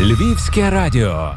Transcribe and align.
Львівське 0.00 0.70
радіо. 0.70 1.34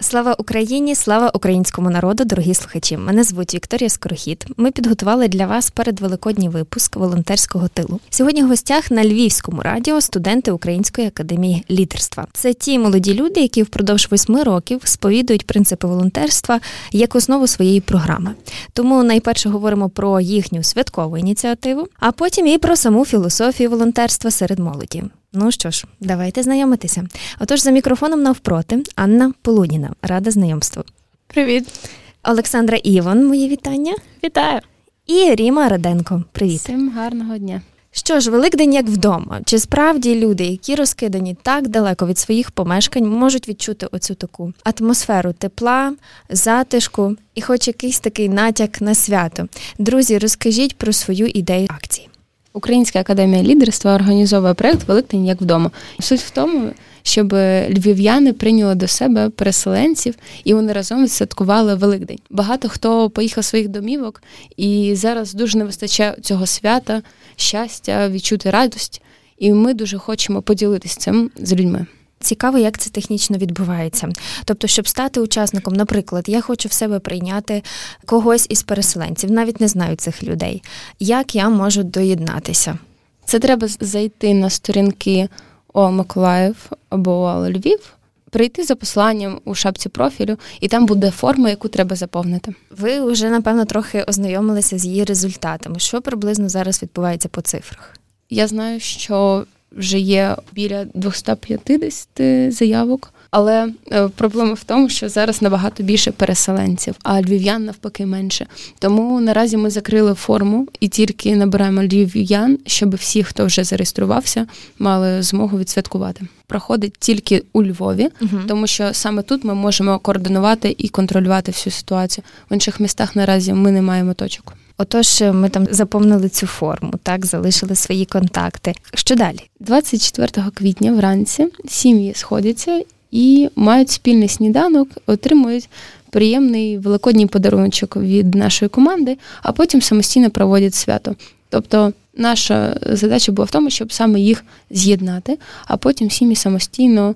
Слава 0.00 0.34
Україні, 0.38 0.94
слава 0.94 1.30
українському 1.34 1.90
народу, 1.90 2.24
дорогі 2.24 2.54
слухачі. 2.54 2.96
Мене 2.96 3.24
звуть 3.24 3.54
Вікторія 3.54 3.88
Скорохід. 3.88 4.46
Ми 4.56 4.70
підготували 4.70 5.28
для 5.28 5.46
вас 5.46 5.70
передвеликодній 5.70 6.48
випуск 6.48 6.96
волонтерського 6.96 7.68
тилу. 7.68 8.00
Сьогодні 8.10 8.42
в 8.42 8.48
гостях 8.48 8.90
на 8.90 9.04
Львівському 9.04 9.62
радіо 9.62 10.00
студенти 10.00 10.50
Української 10.50 11.06
академії 11.06 11.64
лідерства. 11.70 12.26
Це 12.32 12.54
ті 12.54 12.78
молоді 12.78 13.14
люди, 13.14 13.40
які 13.40 13.62
впродовж 13.62 14.08
восьми 14.10 14.42
років 14.42 14.80
сповідують 14.84 15.46
принципи 15.46 15.86
волонтерства 15.86 16.60
як 16.92 17.14
основу 17.14 17.46
своєї 17.46 17.80
програми. 17.80 18.34
Тому 18.72 19.02
найперше 19.02 19.48
говоримо 19.48 19.88
про 19.88 20.20
їхню 20.20 20.62
святкову 20.62 21.18
ініціативу, 21.18 21.86
а 21.98 22.12
потім 22.12 22.46
і 22.46 22.58
про 22.58 22.76
саму 22.76 23.04
філософію 23.04 23.70
волонтерства 23.70 24.30
серед 24.30 24.58
молоді. 24.58 25.04
Ну 25.32 25.50
що 25.50 25.70
ж, 25.70 25.84
давайте 26.00 26.42
знайомитися. 26.42 27.06
Отож, 27.40 27.60
за 27.60 27.70
мікрофоном 27.70 28.22
навпроти 28.22 28.82
Анна 28.96 29.32
Полуніна. 29.42 29.90
Рада 30.02 30.30
знайомству. 30.30 30.82
Привіт, 31.26 31.88
Олександра 32.24 32.76
Іван, 32.76 33.26
мої 33.26 33.48
вітання. 33.48 33.94
вітаю 34.24 34.60
І 35.06 35.34
Ріма 35.34 35.68
Раденко. 35.68 36.24
Привіт. 36.32 36.60
всім 36.60 36.90
гарного 36.90 37.38
дня. 37.38 37.62
Що 37.90 38.20
ж, 38.20 38.30
Великдень 38.30 38.74
як 38.74 38.86
вдома. 38.86 39.40
Чи 39.44 39.58
справді 39.58 40.14
люди, 40.14 40.44
які 40.44 40.74
розкидані 40.74 41.36
так 41.42 41.68
далеко 41.68 42.06
від 42.06 42.18
своїх 42.18 42.50
помешкань, 42.50 43.08
можуть 43.08 43.48
відчути 43.48 43.86
оцю 43.86 44.14
таку 44.14 44.52
атмосферу 44.64 45.32
тепла, 45.32 45.94
затишку 46.30 47.16
і 47.34 47.42
хоч 47.42 47.68
якийсь 47.68 48.00
такий 48.00 48.28
натяк 48.28 48.80
на 48.80 48.94
свято? 48.94 49.48
Друзі, 49.78 50.18
розкажіть 50.18 50.76
про 50.76 50.92
свою 50.92 51.26
ідею 51.26 51.66
акції. 51.70 52.08
Українська 52.52 53.00
академія 53.00 53.42
лідерства 53.42 53.94
організовує 53.94 54.54
проект 54.54 54.88
Великдень 54.88 55.26
як 55.26 55.40
вдома. 55.40 55.70
Суть 56.00 56.20
в 56.20 56.30
тому, 56.30 56.70
щоб 57.02 57.32
львів'яни 57.68 58.32
прийняли 58.32 58.74
до 58.74 58.88
себе 58.88 59.30
переселенців 59.30 60.14
і 60.44 60.54
вони 60.54 60.72
разом 60.72 61.02
відсвяткували 61.02 61.74
Великдень. 61.74 62.18
Багато 62.30 62.68
хто 62.68 63.10
поїхав 63.10 63.44
своїх 63.44 63.68
домівок, 63.68 64.22
і 64.56 64.94
зараз 64.94 65.34
дуже 65.34 65.58
не 65.58 65.64
вистачає 65.64 66.16
цього 66.22 66.46
свята, 66.46 67.02
щастя, 67.36 68.08
відчути 68.08 68.50
радість. 68.50 69.02
І 69.38 69.52
ми 69.52 69.74
дуже 69.74 69.98
хочемо 69.98 70.42
поділитися 70.42 71.00
цим 71.00 71.30
з 71.36 71.52
людьми. 71.52 71.86
Цікаво, 72.20 72.58
як 72.58 72.78
це 72.78 72.90
технічно 72.90 73.38
відбувається. 73.38 74.08
Тобто, 74.44 74.66
щоб 74.66 74.88
стати 74.88 75.20
учасником, 75.20 75.74
наприклад, 75.74 76.24
я 76.28 76.40
хочу 76.40 76.68
в 76.68 76.72
себе 76.72 76.98
прийняти 76.98 77.62
когось 78.06 78.46
із 78.48 78.62
переселенців, 78.62 79.30
навіть 79.30 79.60
не 79.60 79.68
знаю 79.68 79.96
цих 79.96 80.22
людей. 80.22 80.62
Як 81.00 81.34
я 81.34 81.48
можу 81.48 81.82
доєднатися? 81.82 82.78
Це 83.24 83.38
треба 83.38 83.68
зайти 83.80 84.34
на 84.34 84.50
сторінки 84.50 85.28
ОА 85.72 85.90
Миколаїв 85.90 86.56
або 86.88 87.46
Львів, 87.48 87.94
прийти 88.30 88.64
за 88.64 88.74
посланням 88.74 89.40
у 89.44 89.54
шапці 89.54 89.88
профілю, 89.88 90.36
і 90.60 90.68
там 90.68 90.86
буде 90.86 91.10
форма, 91.10 91.50
яку 91.50 91.68
треба 91.68 91.96
заповнити. 91.96 92.54
Ви 92.70 93.00
вже 93.00 93.30
напевно 93.30 93.64
трохи 93.64 94.02
ознайомилися 94.02 94.78
з 94.78 94.84
її 94.84 95.04
результатами. 95.04 95.78
Що 95.78 96.02
приблизно 96.02 96.48
зараз 96.48 96.82
відбувається 96.82 97.28
по 97.28 97.40
цифрах? 97.40 97.94
Я 98.30 98.46
знаю, 98.48 98.80
що 98.80 99.46
вже 99.72 99.98
є 99.98 100.36
біля 100.52 100.84
250 100.94 102.52
заявок. 102.52 103.12
Але 103.30 103.72
е, 103.92 104.08
проблема 104.08 104.52
в 104.52 104.64
тому, 104.64 104.88
що 104.88 105.08
зараз 105.08 105.42
набагато 105.42 105.82
більше 105.82 106.10
переселенців, 106.10 106.94
а 107.02 107.20
львів'ян 107.22 107.64
навпаки 107.64 108.06
менше. 108.06 108.46
Тому 108.78 109.20
наразі 109.20 109.56
ми 109.56 109.70
закрили 109.70 110.14
форму 110.14 110.68
і 110.80 110.88
тільки 110.88 111.36
набираємо 111.36 111.82
львів'ян, 111.82 112.58
щоб 112.66 112.94
всі, 112.94 113.22
хто 113.22 113.46
вже 113.46 113.64
зареєструвався, 113.64 114.46
мали 114.78 115.22
змогу 115.22 115.58
відсвяткувати. 115.58 116.24
Проходить 116.46 116.94
тільки 116.98 117.42
у 117.52 117.64
Львові, 117.64 118.08
Угу. 118.20 118.30
тому 118.48 118.66
що 118.66 118.88
саме 118.94 119.22
тут 119.22 119.44
ми 119.44 119.54
можемо 119.54 119.98
координувати 119.98 120.74
і 120.78 120.88
контролювати 120.88 121.52
всю 121.52 121.72
ситуацію. 121.72 122.24
В 122.50 122.54
інших 122.54 122.80
містах 122.80 123.16
наразі 123.16 123.52
ми 123.52 123.70
не 123.72 123.82
маємо 123.82 124.14
точок. 124.14 124.54
Отож, 124.80 125.22
ми 125.32 125.48
там 125.48 125.66
заповнили 125.70 126.28
цю 126.28 126.46
форму, 126.46 126.92
так 127.02 127.26
залишили 127.26 127.74
свої 127.74 128.04
контакти. 128.04 128.74
Що 128.94 129.14
далі? 129.16 129.38
24 129.60 130.50
квітня 130.54 130.92
вранці 130.92 131.46
сім'ї 131.68 132.14
сходяться 132.14 132.82
і 133.10 133.48
мають 133.56 133.90
спільний 133.90 134.28
сніданок, 134.28 134.88
отримують 135.06 135.68
приємний 136.10 136.78
великодній 136.78 137.26
подаруночок 137.26 137.96
від 137.96 138.34
нашої 138.34 138.68
команди, 138.68 139.18
а 139.42 139.52
потім 139.52 139.82
самостійно 139.82 140.30
проводять 140.30 140.74
свято. 140.74 141.16
Тобто 141.48 141.92
наша 142.16 142.76
задача 142.86 143.32
була 143.32 143.46
в 143.46 143.50
тому, 143.50 143.70
щоб 143.70 143.92
саме 143.92 144.20
їх 144.20 144.44
з'єднати, 144.70 145.38
а 145.66 145.76
потім 145.76 146.10
сім'ї 146.10 146.36
самостійно 146.36 147.14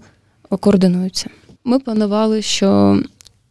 координуються. 0.61 1.31
Ми 1.65 1.79
планували, 1.79 2.43
що 2.43 2.99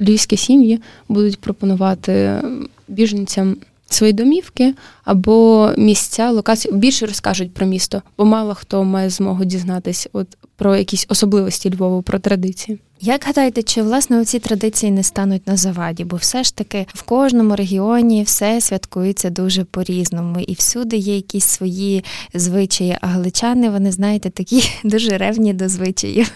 львівські 0.01 0.37
сім'ї 0.37 0.81
будуть 1.09 1.39
пропонувати 1.39 2.41
біженцям 2.87 3.57
свої 3.93 4.13
домівки 4.13 4.73
або 5.03 5.69
місця, 5.77 6.31
локації 6.31 6.73
більше 6.73 7.05
розкажуть 7.05 7.53
про 7.53 7.65
місто, 7.65 8.01
бо 8.17 8.25
мало 8.25 8.55
хто 8.55 8.83
має 8.83 9.09
змогу 9.09 9.45
дізнатись 9.45 10.07
от 10.13 10.27
про 10.55 10.75
якісь 10.75 11.05
особливості 11.09 11.75
Львова, 11.75 12.01
про 12.01 12.19
традиції. 12.19 12.79
Як 13.03 13.23
гадаєте, 13.25 13.63
чи 13.63 13.81
власне 13.81 14.25
ці 14.25 14.39
традиції 14.39 14.91
не 14.91 15.03
стануть 15.03 15.47
на 15.47 15.57
заваді? 15.57 16.03
Бо 16.03 16.15
все 16.15 16.43
ж 16.43 16.55
таки 16.55 16.85
в 16.93 17.01
кожному 17.01 17.55
регіоні 17.55 18.23
все 18.23 18.61
святкується 18.61 19.29
дуже 19.29 19.63
по-різному, 19.63 20.39
і 20.39 20.53
всюди 20.53 20.97
є 20.97 21.15
якісь 21.15 21.45
свої 21.45 22.03
звичаї. 22.33 22.97
А 23.01 23.07
галичани, 23.07 23.69
вони 23.69 23.91
знаєте, 23.91 24.29
такі 24.29 24.63
дуже 24.83 25.17
ревні 25.17 25.53
до 25.53 25.69
звичаїв. 25.69 26.31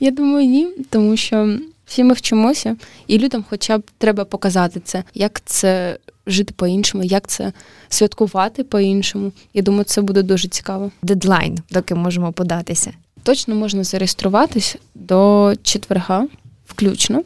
Я 0.00 0.10
думаю, 0.10 0.46
ні, 0.46 0.68
тому 0.90 1.16
що 1.16 1.58
всі 1.86 2.04
ми 2.04 2.14
вчимося, 2.14 2.76
і 3.06 3.18
людям 3.18 3.44
хоча 3.50 3.78
б 3.78 3.82
треба 3.98 4.24
показати 4.24 4.80
це, 4.80 5.04
як 5.14 5.42
це 5.44 5.98
жити 6.26 6.54
по-іншому, 6.56 7.04
як 7.04 7.26
це 7.26 7.52
святкувати 7.88 8.64
по-іншому. 8.64 9.32
Я 9.54 9.62
думаю, 9.62 9.84
це 9.84 10.02
буде 10.02 10.22
дуже 10.22 10.48
цікаво. 10.48 10.90
Дедлайн, 11.02 11.58
доки 11.70 11.94
можемо 11.94 12.32
податися. 12.32 12.92
Точно 13.22 13.54
можна 13.54 13.84
зареєструватись 13.84 14.76
до 14.94 15.52
четверга, 15.62 16.26
включно. 16.66 17.22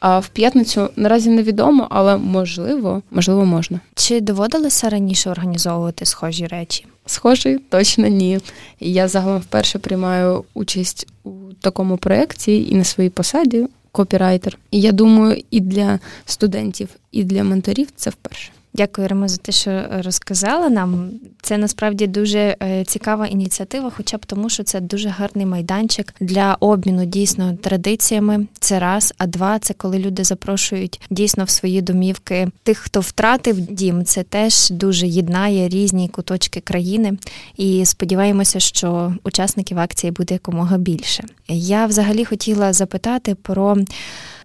А 0.00 0.18
в 0.18 0.28
п'ятницю 0.28 0.90
наразі 0.96 1.30
невідомо, 1.30 1.86
але 1.90 2.16
можливо, 2.16 3.02
можливо, 3.10 3.44
можна. 3.44 3.80
Чи 3.94 4.20
доводилося 4.20 4.88
раніше 4.88 5.30
організовувати 5.30 6.06
схожі 6.06 6.46
речі? 6.46 6.86
Схожий, 7.06 7.58
точно 7.58 8.06
ні. 8.06 8.38
Я 8.80 9.08
загалом 9.08 9.40
вперше 9.40 9.78
приймаю 9.78 10.44
участь 10.54 11.06
у 11.24 11.30
такому 11.60 11.96
проєкті 11.96 12.70
і 12.70 12.74
на 12.74 12.84
своїй 12.84 13.10
посаді 13.10 13.66
копірайтер. 13.92 14.58
І 14.70 14.80
я 14.80 14.92
думаю, 14.92 15.42
і 15.50 15.60
для 15.60 15.98
студентів, 16.24 16.88
і 17.12 17.24
для 17.24 17.44
менторів 17.44 17.88
це 17.96 18.10
вперше. 18.10 18.52
Дякую, 18.74 19.08
Римо, 19.08 19.28
за 19.28 19.36
те, 19.36 19.52
що 19.52 19.84
розказала 19.90 20.68
нам. 20.68 21.10
Це 21.42 21.58
насправді 21.58 22.06
дуже 22.06 22.56
е, 22.62 22.84
цікава 22.84 23.26
ініціатива, 23.26 23.92
хоча 23.96 24.16
б 24.16 24.26
тому, 24.26 24.50
що 24.50 24.62
це 24.62 24.80
дуже 24.80 25.08
гарний 25.08 25.46
майданчик 25.46 26.14
для 26.20 26.56
обміну 26.60 27.04
дійсно 27.04 27.56
традиціями. 27.56 28.46
Це 28.60 28.78
раз, 28.78 29.14
а 29.18 29.26
два 29.26 29.58
це 29.58 29.74
коли 29.74 29.98
люди 29.98 30.24
запрошують 30.24 31.00
дійсно 31.10 31.44
в 31.44 31.50
свої 31.50 31.82
домівки 31.82 32.48
тих, 32.62 32.78
хто 32.78 33.00
втратив 33.00 33.60
дім. 33.60 34.04
Це 34.04 34.22
теж 34.22 34.70
дуже 34.70 35.06
єднає 35.06 35.68
різні 35.68 36.08
куточки 36.08 36.60
країни. 36.60 37.18
І 37.56 37.84
сподіваємося, 37.86 38.60
що 38.60 39.14
учасників 39.24 39.78
акції 39.78 40.10
буде 40.10 40.34
якомога 40.34 40.78
більше. 40.78 41.24
Я 41.48 41.86
взагалі 41.86 42.24
хотіла 42.24 42.72
запитати 42.72 43.34
про. 43.34 43.76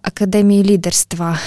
Академію 0.04 0.64
лідерства. 0.64 1.38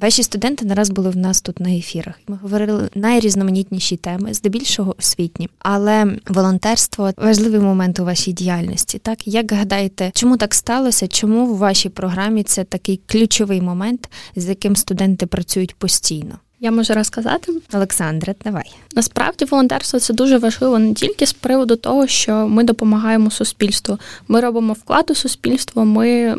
Ваші 0.00 0.22
студенти 0.22 0.64
нараз 0.64 0.90
були 0.90 1.10
в 1.10 1.16
нас 1.16 1.40
тут 1.40 1.60
на 1.60 1.70
ефірах. 1.70 2.14
Ми 2.28 2.38
говорили 2.42 2.88
найрізноманітніші 2.94 3.96
теми, 3.96 4.34
здебільшого 4.34 4.94
освітні. 4.98 5.48
Але 5.58 6.16
волонтерство 6.28 7.12
важливий 7.16 7.60
момент 7.60 8.00
у 8.00 8.04
вашій 8.04 8.32
діяльності. 8.32 8.98
Так 8.98 9.28
як 9.28 9.52
гадаєте, 9.52 10.10
чому 10.14 10.36
так 10.36 10.54
сталося? 10.54 11.08
Чому 11.08 11.46
в 11.46 11.56
вашій 11.56 11.88
програмі 11.88 12.42
це 12.42 12.64
такий 12.64 13.00
ключовий 13.06 13.60
момент, 13.60 14.10
з 14.36 14.48
яким 14.48 14.76
студенти 14.76 15.26
працюють 15.26 15.74
постійно? 15.74 16.38
Я 16.64 16.70
можу 16.70 16.94
розказати. 16.94 17.52
Олександре, 17.72 18.34
давай. 18.44 18.72
Насправді 18.94 19.44
волонтерство 19.44 20.00
це 20.00 20.14
дуже 20.14 20.38
важливо 20.38 20.78
не 20.78 20.94
тільки 20.94 21.26
з 21.26 21.32
приводу 21.32 21.76
того, 21.76 22.06
що 22.06 22.48
ми 22.48 22.64
допомагаємо 22.64 23.30
суспільству. 23.30 23.98
Ми 24.28 24.40
робимо 24.40 24.72
вклад 24.72 25.10
у 25.10 25.14
суспільство, 25.14 25.84
ми 25.84 26.36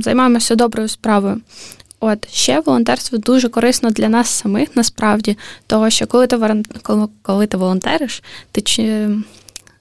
займаємося 0.00 0.54
доброю 0.54 0.88
справою. 0.88 1.40
От 2.00 2.32
ще 2.32 2.60
волонтерство 2.60 3.18
дуже 3.18 3.48
корисно 3.48 3.90
для 3.90 4.08
нас 4.08 4.28
самих, 4.28 4.76
насправді, 4.76 5.36
того, 5.66 5.90
що 5.90 6.06
коли 6.06 6.26
ти 6.26 6.62
коли, 6.82 7.08
коли 7.22 7.46
ти 7.46 7.56
волонтериш, 7.56 8.22
ти 8.52 8.60
чи 8.60 9.08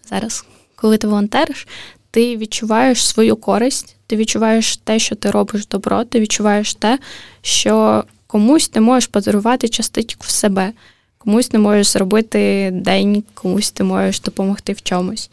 зараз, 0.09 0.45
коли 0.75 0.97
ти 0.97 1.07
волонтериш, 1.07 1.67
ти 2.11 2.37
відчуваєш 2.37 3.07
свою 3.07 3.35
користь, 3.35 3.95
ти 4.07 4.15
відчуваєш 4.15 4.77
те, 4.77 4.99
що 4.99 5.15
ти 5.15 5.31
робиш 5.31 5.67
добро, 5.67 6.03
ти 6.03 6.19
відчуваєш 6.19 6.73
те, 6.73 6.99
що 7.41 8.03
комусь 8.29 8.69
ти 8.69 8.79
можеш 8.79 9.07
подарувати 9.07 9.69
частичку 9.69 10.25
в 10.27 10.29
себе, 10.29 10.73
комусь 11.17 11.47
ти 11.47 11.57
можеш 11.57 11.87
зробити 11.87 12.69
день, 12.73 13.23
комусь 13.33 13.71
ти 13.71 13.83
можеш 13.83 14.21
допомогти 14.21 14.73
в 14.73 14.81
чомусь. 14.81 15.29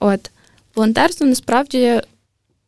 От. 0.00 0.30
Волонтерство 0.74 1.26
насправді 1.26 2.00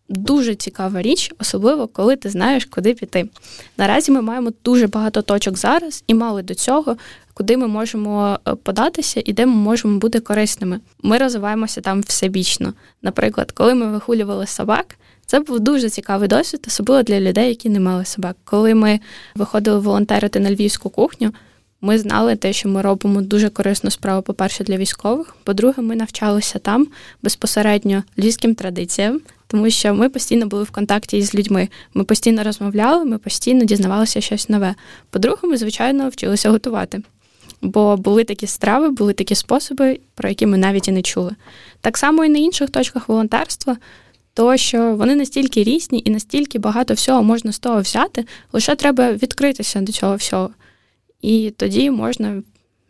дуже 0.09 0.55
цікава 0.55 1.03
річ, 1.03 1.33
особливо 1.39 1.87
коли 1.87 2.17
ти 2.17 2.31
знаєш, 2.31 2.65
куди 2.65 2.95
піти. 2.95 3.29
Наразі 3.77 4.13
ми 4.13 4.23
маємо 4.23 4.53
дуже 4.65 4.87
багато 4.87 5.23
точок 5.23 5.59
зараз 5.59 6.05
і 6.07 6.15
мали 6.15 6.43
до 6.43 6.55
цього, 6.55 6.97
куди 7.37 7.57
ми 7.57 7.69
можемо 7.69 8.39
е, 8.49 8.55
податися 8.55 9.23
і 9.25 9.33
де 9.33 9.47
ми 9.47 9.53
можемо 9.53 9.99
бути 9.99 10.21
корисними. 10.21 10.81
Ми 11.03 11.19
розвиваємося 11.19 11.81
там 11.81 12.01
всебічно. 12.01 12.75
Наприклад, 13.03 13.53
коли 13.53 13.75
ми 13.75 13.87
вихулювали 13.87 14.47
собак. 14.47 14.97
Це 15.27 15.41
був 15.41 15.61
дуже 15.61 15.91
цікавий 15.91 16.29
досвід, 16.29 16.65
особливо 16.69 17.03
для 17.03 17.21
людей, 17.21 17.49
які 17.49 17.69
не 17.69 17.81
мали 17.81 18.05
собак. 18.05 18.37
Коли 18.45 18.75
ми 18.75 19.01
виходили 19.35 19.79
волонтерити 19.79 20.41
на 20.41 20.51
львівську 20.51 20.91
кухню, 20.91 21.33
ми 21.81 21.99
знали 21.99 22.37
те, 22.37 22.53
що 22.53 22.69
ми 22.69 22.83
робимо 22.83 23.23
дуже 23.23 23.49
корисну 23.49 23.91
справу, 23.91 24.23
по-перше, 24.23 24.65
для 24.65 24.77
військових. 24.77 25.37
По-друге, 25.45 25.83
ми 25.83 25.97
навчалися 25.97 26.59
там 26.59 26.87
безпосередньо 27.23 28.03
львівським 28.19 28.55
традиціям, 28.55 29.21
тому 29.47 29.71
що 29.71 29.95
ми 29.95 30.09
постійно 30.09 30.47
були 30.47 30.63
в 30.63 30.71
контакті 30.71 31.19
із 31.19 31.35
людьми. 31.35 31.69
Ми 31.95 32.05
постійно 32.05 32.43
розмовляли, 32.45 33.05
ми 33.05 33.19
постійно 33.19 33.65
дізнавалися 33.65 34.21
щось 34.21 34.49
нове. 34.49 34.75
По-друге, 35.11 35.49
ми, 35.49 35.57
звичайно, 35.57 36.09
вчилися 36.09 36.51
готувати. 36.51 37.03
Бо 37.63 37.97
були 37.97 38.25
такі 38.25 38.47
страви, 38.47 38.91
були 38.91 39.13
такі 39.13 39.35
способи, 39.35 40.01
про 40.15 40.29
які 40.29 40.47
ми 40.47 40.59
навіть 40.59 40.89
і 40.89 40.93
не 40.93 41.03
чули. 41.03 41.33
Так 41.81 41.99
само 41.99 42.25
і 42.25 42.29
на 42.29 42.39
інших 42.39 42.71
точках 42.71 43.09
волонтерства, 43.09 43.77
то 44.35 44.57
що 44.57 44.95
вони 44.97 45.15
настільки 45.15 45.65
різні 45.65 46.03
і 46.05 46.11
настільки 46.11 46.59
багато 46.59 46.95
всього 46.95 47.23
можна 47.23 47.53
з 47.53 47.59
того 47.59 47.81
взяти, 47.81 48.25
лише 48.53 48.75
треба 48.75 49.13
відкритися 49.13 49.81
до 49.81 49.93
цього 49.93 50.17
всього. 50.17 50.51
І 51.23 51.53
тоді 51.57 51.91
можна 51.91 52.43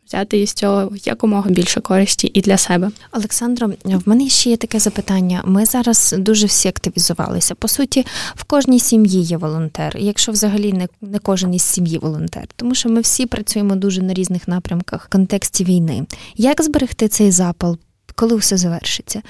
взяти 0.06 0.40
із 0.40 0.52
цього 0.52 0.92
якомога 1.04 1.50
більше 1.50 1.80
користі 1.80 2.30
і 2.34 2.40
для 2.40 2.56
себе. 2.56 2.90
Олександро, 3.12 3.70
в 3.84 4.08
мене 4.08 4.28
ще 4.28 4.50
є 4.50 4.56
таке 4.56 4.78
запитання. 4.78 5.42
Ми 5.44 5.64
зараз 5.64 6.14
дуже 6.18 6.46
всі 6.46 6.68
активізувалися. 6.68 7.54
По 7.54 7.68
суті, 7.68 8.06
в 8.34 8.44
кожній 8.44 8.80
сім'ї 8.80 9.22
є 9.22 9.36
волонтер, 9.36 9.96
якщо 9.98 10.32
взагалі 10.32 10.72
не 10.72 10.88
не 11.00 11.18
кожен 11.18 11.54
із 11.54 11.62
сім'ї 11.62 11.98
волонтер, 11.98 12.48
тому 12.56 12.74
що 12.74 12.88
ми 12.88 13.00
всі 13.00 13.26
працюємо 13.26 13.76
дуже 13.76 14.02
на 14.02 14.14
різних 14.14 14.48
напрямках 14.48 15.04
в 15.04 15.08
контексті 15.08 15.64
війни. 15.64 16.06
Як 16.36 16.62
зберегти 16.62 17.08
цей 17.08 17.30
запал, 17.30 17.78
коли 18.14 18.36
все 18.36 18.56
завершиться? 18.56 19.22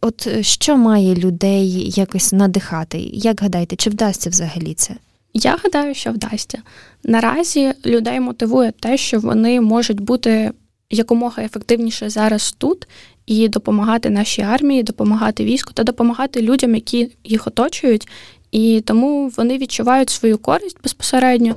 От 0.00 0.44
що 0.44 0.76
має 0.76 1.14
людей 1.14 1.92
якось 1.96 2.32
надихати? 2.32 2.98
Як 3.12 3.40
гадаєте, 3.40 3.76
чи 3.76 3.90
вдасться 3.90 4.30
взагалі 4.30 4.74
це? 4.74 4.94
Я 5.34 5.58
гадаю, 5.64 5.94
що 5.94 6.10
вдасться. 6.10 6.62
Наразі 7.04 7.72
людей 7.86 8.20
мотивує 8.20 8.72
те, 8.72 8.96
що 8.96 9.20
вони 9.20 9.60
можуть 9.60 10.00
бути 10.00 10.52
якомога 10.90 11.42
ефективніше 11.42 12.10
зараз 12.10 12.52
тут 12.58 12.88
і 13.26 13.48
допомагати 13.48 14.10
нашій 14.10 14.42
армії, 14.42 14.82
допомагати 14.82 15.44
війську 15.44 15.72
та 15.72 15.84
допомагати 15.84 16.42
людям, 16.42 16.74
які 16.74 17.10
їх 17.24 17.46
оточують, 17.46 18.08
і 18.50 18.80
тому 18.86 19.32
вони 19.36 19.58
відчувають 19.58 20.10
свою 20.10 20.38
користь 20.38 20.78
безпосередньо, 20.82 21.56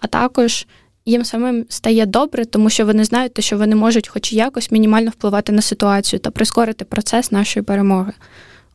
а 0.00 0.06
також 0.06 0.66
їм 1.06 1.24
самим 1.24 1.66
стає 1.68 2.06
добре, 2.06 2.44
тому 2.44 2.70
що 2.70 2.86
вони 2.86 3.04
знають, 3.04 3.44
що 3.44 3.58
вони 3.58 3.76
можуть, 3.76 4.08
хоч 4.08 4.32
якось, 4.32 4.70
мінімально 4.70 5.10
впливати 5.10 5.52
на 5.52 5.62
ситуацію 5.62 6.20
та 6.20 6.30
прискорити 6.30 6.84
процес 6.84 7.32
нашої 7.32 7.64
перемоги. 7.64 8.12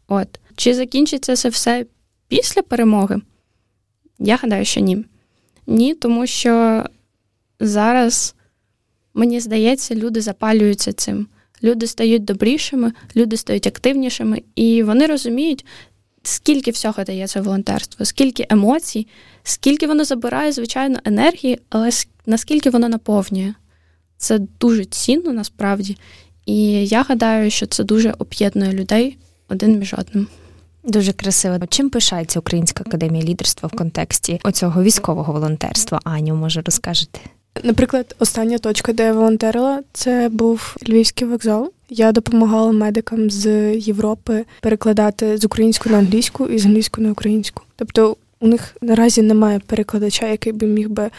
От 0.08 0.28
чи 0.56 0.74
закінчиться 0.74 1.36
це 1.36 1.50
все 1.50 1.86
після 2.28 2.62
перемоги? 2.62 3.22
Я 4.20 4.36
гадаю, 4.36 4.66
що 4.66 4.82
ні. 4.82 5.06
Ні, 5.68 5.96
тому 5.96 6.28
що 6.28 6.84
зараз, 7.60 8.36
мені 9.14 9.40
здається, 9.40 9.96
люди 9.96 10.22
запалюються 10.22 10.94
цим. 10.94 11.28
Люди 11.64 11.88
стають 11.88 12.26
добрішими, 12.26 12.92
люди 13.16 13.38
стають 13.38 13.68
активнішими, 13.68 14.44
і 14.56 14.84
вони 14.84 15.06
розуміють, 15.06 15.66
скільки 16.24 16.72
всього 16.72 17.04
дає 17.04 17.28
це 17.28 17.42
волонтерство, 17.42 18.06
скільки 18.06 18.46
емоцій, 18.50 19.08
скільки 19.44 19.88
воно 19.88 20.06
забирає, 20.06 20.52
звичайно, 20.52 21.00
енергії, 21.06 21.60
але 21.70 21.90
наскільки 22.26 22.70
воно 22.70 22.90
наповнює. 22.90 23.54
Це 24.18 24.40
дуже 24.60 24.86
цінно 24.86 25.34
насправді. 25.34 25.98
І 26.46 26.88
я 26.88 27.02
гадаю, 27.04 27.52
що 27.52 27.66
це 27.66 27.84
дуже 27.84 28.14
об'єднує 28.18 28.74
людей 28.74 29.18
один 29.50 29.80
між 29.80 29.94
одним. 29.94 30.28
Дуже 30.84 31.14
красиво. 31.14 31.58
Чим 31.70 31.90
пишається 31.90 32.40
Українська 32.40 32.84
академія 32.88 33.26
лідерства 33.26 33.70
в 33.74 33.78
контексті 33.78 34.40
оцього 34.44 34.84
військового 34.84 35.34
волонтерства? 35.34 36.00
Аню, 36.04 36.36
може, 36.36 36.62
розкажете? 36.62 37.20
Наприклад, 37.64 38.16
остання 38.20 38.58
точка, 38.58 38.94
де 38.94 39.04
я 39.04 39.14
волонтерила, 39.14 39.82
це 39.94 40.30
був 40.30 40.76
Львівський 40.90 41.28
вокзал. 41.28 41.72
Я 41.90 42.12
допомагала 42.12 42.72
медикам 42.72 43.30
з 43.30 43.76
Європи 43.76 44.46
перекладати 44.62 45.38
з 45.38 45.46
української 45.46 45.94
на 45.94 46.00
англійську 46.00 46.46
і 46.46 46.60
з 46.60 46.66
англійської 46.66 47.08
на 47.08 47.12
українську. 47.12 47.64
Тобто 47.76 48.18
у 48.40 48.48
них 48.48 48.76
наразі 48.82 49.22
немає 49.22 49.62
перекладача, 49.66 50.28
який 50.28 50.54
би 50.54 50.68
міг 50.68 50.90
би 50.90 51.10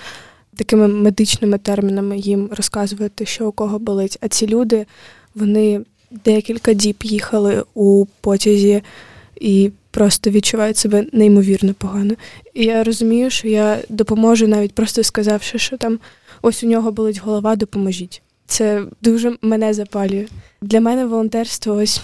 такими 0.57 0.89
медичними 0.89 1.59
термінами 1.59 2.19
їм 2.19 2.51
розказувати, 2.53 3.27
що 3.27 3.49
у 3.49 3.53
кого 3.53 3.79
болить. 3.79 4.19
А 4.21 4.29
ці 4.29 4.47
люди 4.47 4.87
вони 5.35 5.81
декілька 6.11 6.73
діб 6.73 6.97
їхали 7.03 7.65
у 7.75 8.07
потязі 8.21 8.83
і 9.45 9.71
просто 9.91 10.31
відчувають 10.31 10.77
себе 10.77 11.07
неймовірно 11.13 11.75
погано. 11.75 12.15
І 12.55 12.65
я 12.65 12.85
розумію, 12.85 13.31
що 13.31 13.49
я 13.49 13.79
допоможу, 13.89 14.47
навіть 14.47 14.75
просто 14.75 15.03
сказавши, 15.03 15.59
що 15.59 15.77
там 15.77 15.99
ось 16.43 16.65
у 16.65 16.67
нього 16.67 16.93
болить 16.93 17.21
голова, 17.25 17.57
допоможіть. 17.57 18.23
Це 18.47 18.83
дуже 19.03 19.37
мене 19.43 19.75
запалює. 19.75 20.27
Для 20.63 20.81
мене 20.81 21.07
волонтерство 21.07 21.75
ось. 21.75 22.01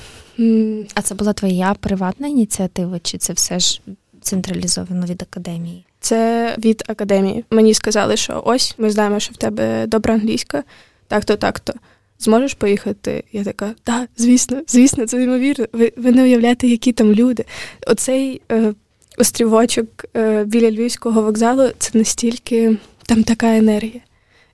А 0.95 1.03
це 1.03 1.15
була 1.15 1.33
твоя 1.33 1.75
приватна 1.81 2.29
ініціатива, 2.29 2.99
чи 3.03 3.19
це 3.19 3.33
все 3.33 3.59
ж 3.59 3.81
централізовано 4.21 5.07
від 5.07 5.23
академії? 5.23 5.85
Це 6.01 6.55
від 6.59 6.85
академії. 6.87 7.45
Мені 7.51 7.75
сказали, 7.75 8.17
що 8.17 8.43
ось 8.47 8.75
ми 8.79 8.91
знаємо, 8.91 9.21
що 9.21 9.33
в 9.33 9.37
тебе 9.37 9.87
добра 9.87 10.15
англійська, 10.15 10.65
так-то, 11.09 11.37
так-то 11.37 11.73
зможеш 12.21 12.55
поїхати? 12.55 13.25
Я 13.33 13.45
така, 13.45 13.75
так, 13.83 14.11
звісно, 14.17 14.63
звісно, 14.69 15.07
це 15.07 15.17
неймовірно. 15.17 15.67
Ви 15.73 15.93
ви 15.97 16.13
не 16.13 16.23
уявляєте, 16.23 16.67
які 16.67 16.93
там 16.93 17.13
люди. 17.13 17.45
Оцей 17.87 18.43
е, 18.53 18.75
острівочок 19.19 20.05
е, 20.17 20.45
біля 20.45 20.71
Львівського 20.71 21.23
вокзалу 21.23 21.69
це 21.79 21.99
настільки 21.99 22.77
там 23.07 23.23
така 23.23 23.57
енергія. 23.57 24.01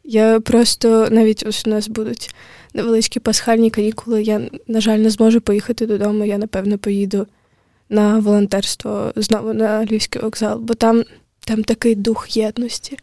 Я 0.04 0.40
просто 0.40 1.08
навіть 1.10 1.44
ось 1.46 1.66
у 1.66 1.70
нас 1.70 1.88
будуть 1.88 2.34
невеличкі 2.74 3.20
пасхальні 3.20 3.70
канікули. 3.70 4.22
Я, 4.22 4.40
на 4.66 4.80
жаль, 4.80 4.98
не 4.98 5.10
зможу 5.10 5.40
поїхати 5.40 5.86
додому. 5.86 6.24
Я, 6.24 6.38
напевно, 6.38 6.78
поїду 6.78 7.26
на 7.88 8.18
волонтерство 8.18 9.12
знову 9.16 9.54
на 9.54 9.84
Львівський 9.84 10.22
вокзал, 10.22 10.58
бо 10.58 10.74
там 10.74 11.04
там 11.44 11.64
такий 11.64 11.94
дух 11.94 12.36
єдності. 12.36 12.98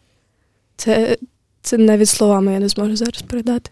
Це, 0.76 1.16
Це 1.62 1.78
навіть 1.78 2.08
словами 2.08 2.52
я 2.52 2.58
не 2.58 2.68
зможу 2.68 2.96
зараз 2.96 3.22
передати. 3.22 3.70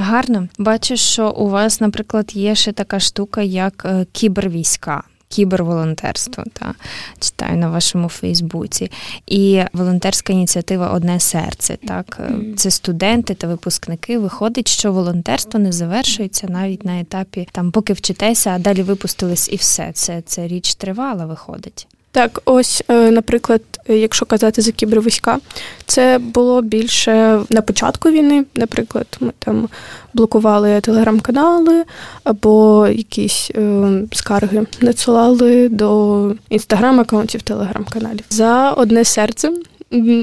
Гарно. 0.00 0.48
Бачу, 0.58 0.96
що 0.96 1.30
у 1.30 1.48
вас, 1.48 1.80
наприклад, 1.80 2.30
є 2.34 2.54
ще 2.54 2.72
така 2.72 3.00
штука, 3.00 3.42
як 3.42 3.82
е, 3.84 4.06
кібервійська. 4.12 5.02
Кіберволонтерство, 5.28 6.44
та 6.52 6.74
читаю 7.20 7.56
на 7.56 7.70
вашому 7.70 8.08
Фейсбуці. 8.08 8.90
І 9.26 9.62
волонтерська 9.72 10.32
ініціатива 10.32 10.90
Одне 10.90 11.20
серце. 11.20 11.76
Так, 11.88 12.18
е, 12.20 12.54
це 12.56 12.70
студенти 12.70 13.34
та 13.34 13.46
випускники. 13.46 14.18
Виходить, 14.18 14.68
що 14.68 14.92
волонтерство 14.92 15.60
не 15.60 15.72
завершується 15.72 16.46
навіть 16.48 16.84
на 16.84 17.00
етапі 17.00 17.48
там, 17.52 17.70
поки 17.70 17.92
вчитеся, 17.92 18.50
а 18.50 18.58
далі 18.58 18.82
випустились 18.82 19.48
і 19.52 19.56
все. 19.56 19.90
Це 19.92 20.22
це 20.26 20.48
річ 20.48 20.74
тривала, 20.74 21.26
виходить. 21.26 21.86
Так, 22.12 22.42
ось, 22.44 22.84
е, 22.88 23.10
наприклад, 23.10 23.62
якщо 23.88 24.26
казати 24.26 24.62
за 24.62 24.72
кібервійська, 24.72 25.38
це 25.86 26.18
було 26.18 26.62
більше 26.62 27.40
на 27.50 27.62
початку 27.62 28.10
війни. 28.10 28.44
Наприклад, 28.54 29.06
ми 29.20 29.32
там 29.38 29.68
блокували 30.14 30.80
телеграм-канали 30.80 31.84
або 32.24 32.86
якісь 32.88 33.50
е, 33.54 33.88
скарги 34.12 34.66
надсилали 34.80 35.68
до 35.68 36.16
інстаграм-аккаунтів 36.50 37.42
телеграм-каналів. 37.42 38.24
За 38.30 38.72
одне 38.72 39.04
серце. 39.04 39.52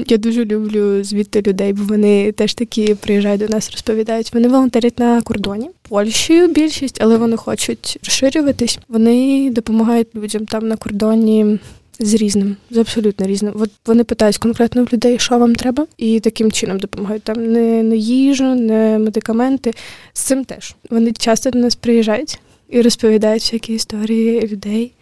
Я 0.06 0.16
дуже 0.16 0.44
люблю 0.44 1.04
звідти 1.04 1.42
людей, 1.46 1.72
бо 1.72 1.82
вони 1.84 2.32
теж 2.32 2.54
такі 2.54 2.94
приїжджають 2.94 3.40
до 3.40 3.48
нас, 3.48 3.70
розповідають. 3.70 4.34
Вони 4.34 4.48
волонтерять 4.48 4.98
на 4.98 5.22
кордоні 5.22 5.70
Польщею 5.88 6.48
більшість, 6.48 6.98
але 7.00 7.16
вони 7.16 7.36
хочуть 7.36 7.98
розширюватись. 8.04 8.78
Вони 8.88 9.50
допомагають 9.50 10.08
людям 10.14 10.46
там 10.46 10.68
на 10.68 10.76
кордоні 10.76 11.58
з 11.98 12.14
різним, 12.14 12.56
з 12.70 12.76
абсолютно 12.76 13.26
різним. 13.26 13.54
От 13.56 13.70
вони 13.86 14.04
питають 14.04 14.38
конкретно 14.38 14.84
в 14.84 14.92
людей, 14.92 15.18
що 15.18 15.38
вам 15.38 15.54
треба, 15.54 15.86
і 15.96 16.20
таким 16.20 16.52
чином 16.52 16.78
допомагають. 16.78 17.22
Там 17.22 17.52
не, 17.52 17.82
не 17.82 17.96
їжу, 17.96 18.54
не 18.54 18.98
медикаменти. 18.98 19.74
З 20.12 20.20
цим 20.20 20.44
теж 20.44 20.74
вони 20.90 21.12
часто 21.12 21.50
до 21.50 21.58
нас 21.58 21.74
приїжджають 21.74 22.38
і 22.68 22.82
розповідають 22.82 23.42
всякі 23.42 23.74
історії 23.74 24.40
людей. 24.40 24.92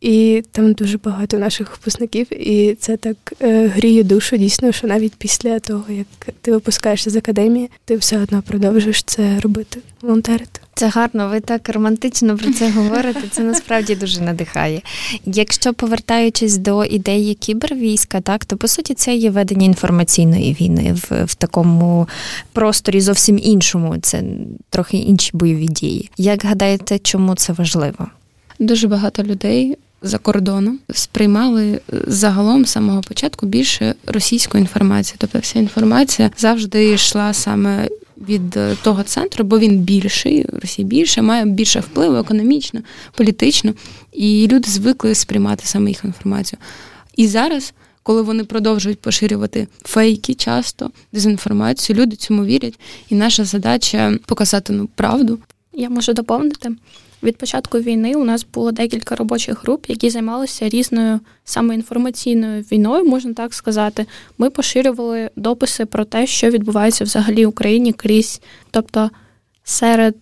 І 0.00 0.42
там 0.52 0.72
дуже 0.72 0.98
багато 0.98 1.38
наших 1.38 1.70
випускників, 1.70 2.48
і 2.48 2.74
це 2.74 2.96
так 2.96 3.16
е, 3.42 3.66
гріє 3.66 4.02
душу, 4.02 4.36
дійсно, 4.36 4.72
що 4.72 4.86
навіть 4.86 5.14
після 5.14 5.58
того, 5.58 5.84
як 5.88 6.06
ти 6.40 6.52
випускаєшся 6.52 7.10
з 7.10 7.16
академії, 7.16 7.70
ти 7.84 7.96
все 7.96 8.18
одно 8.18 8.42
продовжуєш 8.42 9.02
це 9.02 9.40
робити, 9.40 9.80
волонтерити. 10.00 10.61
Це 10.74 10.88
гарно, 10.88 11.28
ви 11.28 11.40
так 11.40 11.68
романтично 11.68 12.36
про 12.36 12.52
це 12.52 12.70
говорите. 12.70 13.20
Це 13.30 13.42
насправді 13.42 13.94
дуже 13.94 14.20
надихає. 14.20 14.82
Якщо 15.26 15.74
повертаючись 15.74 16.56
до 16.56 16.84
ідеї 16.84 17.34
кібервійська, 17.34 18.20
так 18.20 18.44
то 18.44 18.56
по 18.56 18.68
суті 18.68 18.94
це 18.94 19.14
є 19.14 19.30
ведення 19.30 19.66
інформаційної 19.66 20.56
війни 20.60 20.92
в, 20.92 21.24
в 21.24 21.34
такому 21.34 22.08
просторі 22.52 23.00
зовсім 23.00 23.38
іншому. 23.42 23.98
Це 23.98 24.22
трохи 24.70 24.96
інші 24.96 25.30
бойові 25.34 25.66
дії. 25.66 26.10
Як 26.16 26.44
гадаєте, 26.44 26.98
чому 26.98 27.34
це 27.34 27.52
важливо? 27.52 28.06
Дуже 28.58 28.88
багато 28.88 29.22
людей. 29.22 29.76
За 30.04 30.18
кордоном 30.18 30.78
сприймали 30.92 31.80
загалом 32.06 32.64
з 32.64 32.70
самого 32.70 33.00
початку 33.00 33.46
більше 33.46 33.94
російської 34.06 34.60
інформації. 34.60 35.16
Тобто 35.18 35.38
вся 35.38 35.58
інформація 35.58 36.30
завжди 36.36 36.90
йшла 36.90 37.32
саме 37.32 37.88
від 38.28 38.56
е, 38.56 38.76
того 38.82 39.02
центру, 39.02 39.44
бо 39.44 39.58
він 39.58 39.78
більший, 39.78 40.46
Росія 40.52 40.88
більше, 40.88 41.22
має 41.22 41.44
більше 41.44 41.80
впливу 41.80 42.16
економічно, 42.16 42.80
політично, 43.16 43.74
і 44.12 44.48
люди 44.52 44.70
звикли 44.70 45.14
сприймати 45.14 45.66
саме 45.66 45.90
їх 45.90 46.04
інформацію. 46.04 46.58
І 47.16 47.26
зараз, 47.26 47.72
коли 48.02 48.22
вони 48.22 48.44
продовжують 48.44 49.00
поширювати 49.00 49.68
фейки, 49.84 50.34
часто 50.34 50.90
дезінформацію, 51.12 51.98
люди 51.98 52.16
цьому 52.16 52.44
вірять. 52.44 52.80
І 53.08 53.14
наша 53.14 53.44
задача 53.44 54.18
показати 54.26 54.72
ну 54.72 54.88
правду. 54.94 55.38
Я 55.72 55.90
можу 55.90 56.12
доповнити. 56.12 56.70
Від 57.22 57.36
початку 57.36 57.78
війни 57.78 58.14
у 58.14 58.24
нас 58.24 58.46
було 58.54 58.72
декілька 58.72 59.16
робочих 59.16 59.62
груп, 59.62 59.84
які 59.88 60.10
займалися 60.10 60.68
різною 60.68 61.20
саме 61.44 61.74
інформаційною 61.74 62.62
війною, 62.62 63.04
можна 63.04 63.34
так 63.34 63.54
сказати. 63.54 64.06
Ми 64.38 64.50
поширювали 64.50 65.30
дописи 65.36 65.86
про 65.86 66.04
те, 66.04 66.26
що 66.26 66.50
відбувається 66.50 67.04
взагалі 67.04 67.46
в 67.46 67.48
Україні 67.48 67.92
крізь, 67.92 68.40
тобто 68.70 69.10
серед 69.64 70.16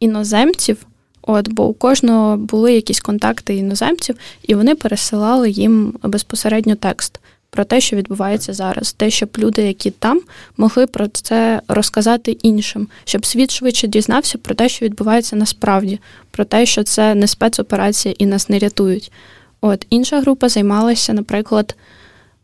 іноземців. 0.00 0.86
От, 1.22 1.48
бо 1.48 1.66
у 1.66 1.74
кожного 1.74 2.36
були 2.36 2.72
якісь 2.72 3.00
контакти 3.00 3.56
іноземців, 3.56 4.16
і 4.42 4.54
вони 4.54 4.74
пересилали 4.74 5.50
їм 5.50 5.94
безпосередньо 6.02 6.74
текст 6.74 7.20
про 7.50 7.64
те, 7.64 7.80
що 7.80 7.96
відбувається 7.96 8.52
зараз, 8.52 8.92
те, 8.92 9.10
щоб 9.10 9.30
люди, 9.38 9.62
які 9.62 9.90
там, 9.90 10.20
могли 10.56 10.86
про 10.86 11.08
це 11.08 11.60
розказати 11.68 12.32
іншим, 12.32 12.88
щоб 13.04 13.26
світ 13.26 13.50
швидше 13.50 13.86
дізнався 13.86 14.38
про 14.38 14.54
те, 14.54 14.68
що 14.68 14.84
відбувається 14.84 15.36
насправді, 15.36 16.00
про 16.30 16.44
те, 16.44 16.66
що 16.66 16.82
це 16.82 17.14
не 17.14 17.26
спецоперація 17.26 18.14
і 18.18 18.26
нас 18.26 18.48
не 18.48 18.58
рятують. 18.58 19.12
От 19.60 19.86
інша 19.90 20.20
група 20.20 20.48
займалася, 20.48 21.12
наприклад, 21.12 21.76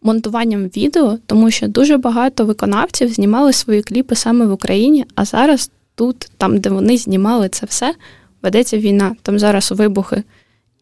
монтуванням 0.03 0.65
відео, 0.65 1.19
тому 1.27 1.51
що 1.51 1.69
дуже 1.69 1.97
багато 1.97 2.45
виконавців 2.45 3.13
знімали 3.13 3.53
свої 3.53 3.83
кліпи 3.83 4.15
саме 4.15 4.47
в 4.47 4.53
Україні, 4.53 5.05
а 5.15 5.25
зараз 5.25 5.71
тут, 5.95 6.31
там, 6.37 6.59
де 6.59 6.71
вони 6.71 6.97
знімали 6.99 7.49
це 7.49 7.67
все, 7.67 7.95
ведеться 8.43 8.79
війна, 8.79 9.17
там 9.23 9.39
зараз 9.39 9.73
вибухи. 9.73 10.23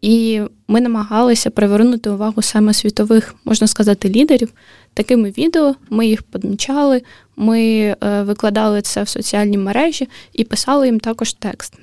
І 0.05 0.41
ми 0.69 0.81
намагалися 0.81 1.51
привернути 1.51 2.11
увагу 2.11 2.43
саме 2.43 2.75
світових, 2.75 3.35
можна 3.45 3.67
сказати, 3.67 4.09
лідерів 4.09 4.53
такими 4.95 5.31
відео. 5.31 5.75
Ми 5.91 6.07
їх 6.07 6.23
помічали, 6.23 7.03
ми 7.37 7.61
е, 7.61 8.23
викладали 8.23 8.83
це 8.83 9.03
в 9.03 9.09
соціальні 9.09 9.59
мережі 9.59 10.09
і 10.33 10.45
писали 10.45 10.87
їм 10.87 11.01
також 11.01 11.33
текст. 11.33 11.75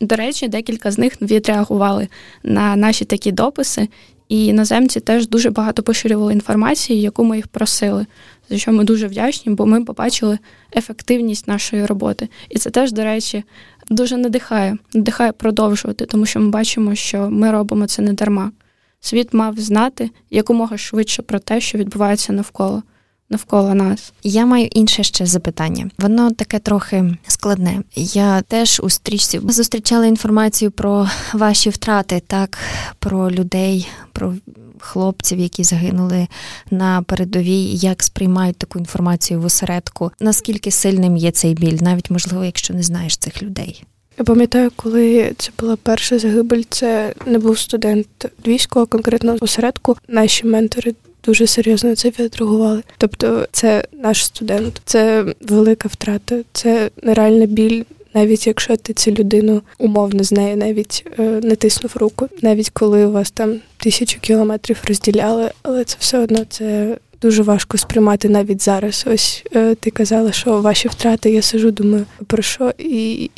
До 0.00 0.16
речі, 0.16 0.48
декілька 0.48 0.90
з 0.90 0.98
них 0.98 1.22
відреагували 1.22 2.08
на 2.42 2.76
наші 2.76 3.04
такі 3.04 3.32
дописи, 3.32 3.88
і 4.28 4.46
іноземці 4.46 5.00
теж 5.00 5.28
дуже 5.28 5.50
багато 5.50 5.82
поширювали 5.82 6.32
інформації, 6.32 7.00
яку 7.00 7.24
ми 7.24 7.36
їх 7.36 7.48
просили, 7.48 8.06
за 8.50 8.58
що 8.58 8.72
ми 8.72 8.84
дуже 8.84 9.06
вдячні, 9.06 9.52
бо 9.52 9.66
ми 9.66 9.84
побачили 9.84 10.38
ефективність 10.76 11.48
нашої 11.48 11.86
роботи. 11.86 12.28
І 12.48 12.58
це 12.58 12.70
теж, 12.70 12.92
до 12.92 13.04
речі, 13.04 13.44
дуже 13.90 14.16
надихає, 14.16 14.76
надихає 14.94 15.32
продовжувати, 15.32 16.06
тому 16.06 16.26
що 16.26 16.40
ми 16.40 16.48
бачимо, 16.48 16.94
що 16.94 17.30
ми 17.30 17.50
робимо 17.50 17.86
це 17.86 18.02
не 18.02 18.12
дарма. 18.12 18.52
Світ 19.00 19.34
мав 19.34 19.58
знати 19.58 20.10
якомога 20.30 20.78
швидше 20.78 21.22
про 21.22 21.38
те, 21.38 21.60
що 21.60 21.78
відбувається 21.78 22.32
навколо. 22.32 22.82
Навколо 23.30 23.74
нас 23.74 24.12
я 24.22 24.46
маю 24.46 24.66
інше 24.66 25.02
ще 25.02 25.26
запитання. 25.26 25.90
Воно 25.98 26.30
таке 26.30 26.58
трохи 26.58 27.16
складне. 27.26 27.82
Я 27.96 28.42
теж 28.42 28.80
у 28.84 28.90
стрічці 28.90 29.40
зустрічала 29.44 30.06
інформацію 30.06 30.70
про 30.70 31.08
ваші 31.32 31.70
втрати, 31.70 32.22
так 32.26 32.58
про 32.98 33.30
людей, 33.30 33.88
про 34.12 34.34
хлопців, 34.78 35.38
які 35.38 35.64
загинули 35.64 36.26
на 36.70 37.02
передовій, 37.02 37.64
як 37.74 38.02
сприймають 38.02 38.56
таку 38.56 38.78
інформацію 38.78 39.40
в 39.40 39.44
осередку. 39.44 40.10
Наскільки 40.20 40.70
сильним 40.70 41.16
є 41.16 41.30
цей 41.30 41.54
біль, 41.54 41.78
навіть 41.80 42.10
можливо, 42.10 42.44
якщо 42.44 42.74
не 42.74 42.82
знаєш 42.82 43.16
цих 43.16 43.42
людей. 43.42 43.84
Я 44.18 44.24
пам'ятаю, 44.24 44.70
коли 44.76 45.32
це 45.38 45.50
була 45.58 45.76
перша 45.76 46.18
загибель, 46.18 46.62
це 46.70 47.14
не 47.26 47.38
був 47.38 47.58
студент 47.58 48.08
львівського, 48.46 48.86
конкретно 48.86 49.36
осередку. 49.40 49.96
Наші 50.08 50.46
ментори 50.46 50.94
дуже 51.24 51.46
серйозно 51.46 51.96
це 51.96 52.12
відреагували. 52.18 52.82
Тобто, 52.98 53.46
це 53.52 53.84
наш 53.92 54.24
студент, 54.24 54.80
це 54.84 55.24
велика 55.40 55.88
втрата, 55.88 56.40
це 56.52 56.90
нереальна 57.02 57.46
біль 57.46 57.82
навіть 58.14 58.46
якщо 58.46 58.76
ти 58.76 58.92
цю 58.92 59.10
людину 59.10 59.62
умовно 59.78 60.24
з 60.24 60.32
нею 60.32 60.56
навіть 60.56 61.06
е, 61.18 61.22
не 61.22 61.56
тиснув 61.56 61.92
руку, 61.94 62.28
навіть 62.42 62.70
коли 62.70 63.06
вас 63.06 63.30
там 63.30 63.60
тисячу 63.76 64.20
кілометрів 64.20 64.82
розділяли, 64.88 65.50
але 65.62 65.84
це 65.84 65.96
все 66.00 66.18
одно 66.18 66.44
це. 66.48 66.96
Дуже 67.22 67.42
важко 67.42 67.78
сприймати 67.78 68.28
навіть 68.28 68.62
зараз. 68.62 69.04
Ось 69.06 69.44
е, 69.56 69.74
ти 69.74 69.90
казала, 69.90 70.32
що 70.32 70.60
ваші 70.60 70.88
втрати, 70.88 71.30
я 71.30 71.42
сижу, 71.42 71.70
думаю, 71.70 72.06
про 72.26 72.42
що, 72.42 72.72
і 72.78 73.30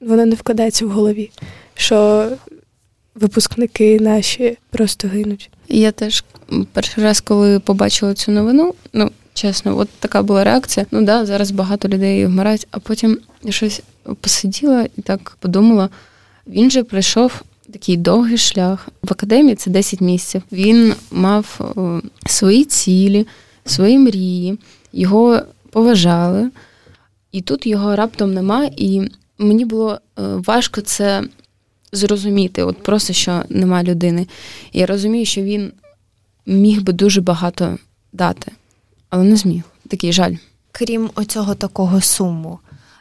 воно 0.00 0.26
не 0.26 0.34
вкладається 0.34 0.86
в 0.86 0.90
голові, 0.90 1.30
що 1.74 2.28
випускники 3.20 4.00
наші 4.00 4.58
просто 4.70 5.08
гинуть. 5.08 5.50
Я 5.68 5.92
теж 5.92 6.24
перший 6.72 7.04
раз, 7.04 7.20
коли 7.20 7.60
побачила 7.60 8.14
цю 8.14 8.32
новину, 8.32 8.74
ну 8.92 9.10
чесно, 9.34 9.78
от 9.78 9.88
така 9.98 10.22
була 10.22 10.44
реакція. 10.44 10.86
Ну 10.90 11.02
да, 11.02 11.26
зараз 11.26 11.50
багато 11.50 11.88
людей 11.88 12.26
вмирають, 12.26 12.66
а 12.70 12.78
потім 12.78 13.18
я 13.42 13.52
щось 13.52 13.82
посиділа 14.20 14.86
і 14.96 15.02
так 15.02 15.36
подумала. 15.40 15.88
Він 16.46 16.70
же 16.70 16.84
пройшов 16.84 17.42
такий 17.72 17.96
довгий 17.96 18.38
шлях. 18.38 18.88
В 19.02 19.12
академії 19.12 19.54
це 19.54 19.70
10 19.70 20.00
місяців. 20.00 20.42
Він 20.52 20.94
мав 21.10 21.74
свої 22.26 22.64
цілі, 22.64 23.26
свої 23.64 23.98
мрії, 23.98 24.58
його 24.92 25.40
поважали, 25.70 26.50
і 27.32 27.40
тут 27.40 27.66
його 27.66 27.96
раптом 27.96 28.34
нема. 28.34 28.70
І 28.76 29.10
мені 29.38 29.64
було 29.64 29.92
е, 29.92 29.98
важко 30.22 30.80
це 30.80 31.22
зрозуміти, 31.96 32.62
от 32.62 32.82
просто 32.82 33.12
що 33.12 33.42
нема 33.48 33.82
людини. 33.82 34.26
І 34.72 34.78
я 34.78 34.86
розумію, 34.86 35.26
що 35.26 35.42
він 35.42 35.72
міг 36.46 36.82
би 36.82 36.92
дуже 36.92 37.20
багато 37.20 37.78
дати, 38.12 38.52
але 39.10 39.24
не 39.24 39.36
зміг. 39.36 39.62
Такий 39.88 40.12
жаль. 40.12 40.34
Крім 40.72 41.10
оцього 41.14 41.54
такого 41.54 42.00
суму, 42.00 42.58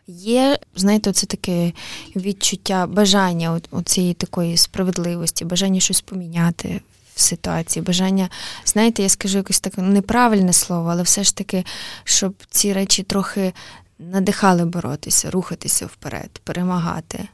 Є, 0.08 0.60
знаєте, 0.76 1.12
це 1.12 1.26
таке 1.26 1.72
відчуття, 2.16 2.88
бажання 2.88 3.62
цієї 3.86 4.14
такої 4.14 4.58
справедливості, 4.58 5.46
бажання 5.46 5.80
щось 5.80 6.02
поміняти 6.02 6.82
в 7.16 7.22
ситуації, 7.22 7.84
бажання, 7.84 8.30
знаєте, 8.66 9.04
я 9.04 9.10
скажу 9.10 9.38
якось 9.38 9.60
таке 9.60 9.82
неправильне 9.82 10.54
слово, 10.54 10.90
але 10.90 11.04
все 11.04 11.24
ж 11.24 11.36
таки, 11.36 11.66
щоб 12.04 12.36
ці 12.50 12.74
речі 12.74 13.04
трохи 13.04 13.54
надихали 14.00 14.66
боротися, 14.66 15.32
рухатися 15.32 15.86
вперед, 15.86 16.30
перемагати. 16.44 17.28